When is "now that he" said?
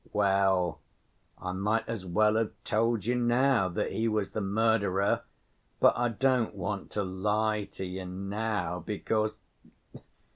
3.13-4.07